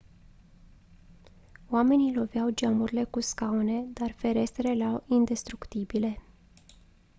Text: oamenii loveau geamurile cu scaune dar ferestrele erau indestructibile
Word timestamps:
oamenii 1.69 2.13
loveau 2.15 2.49
geamurile 2.49 3.03
cu 3.03 3.19
scaune 3.19 3.81
dar 3.93 4.11
ferestrele 4.11 4.83
erau 4.85 5.03
indestructibile 5.07 6.21